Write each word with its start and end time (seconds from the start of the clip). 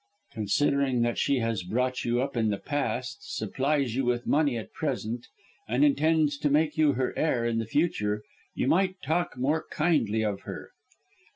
"Considering 0.33 1.03
that 1.03 1.19
she 1.19 1.37
has 1.41 1.61
brought 1.61 2.03
you 2.03 2.19
up 2.23 2.35
in 2.35 2.49
the 2.49 2.57
past, 2.57 3.19
supplies 3.35 3.95
you 3.95 4.03
with 4.03 4.25
money 4.25 4.57
at 4.57 4.73
present, 4.73 5.27
and 5.67 5.85
intends 5.85 6.39
to 6.39 6.49
make 6.49 6.75
you 6.75 6.93
her 6.93 7.15
heir 7.15 7.45
in 7.45 7.59
the 7.59 7.67
future, 7.67 8.23
you 8.55 8.67
might 8.67 8.99
talk 9.03 9.37
more 9.37 9.63
kindly 9.69 10.23
of 10.25 10.41
her." 10.41 10.71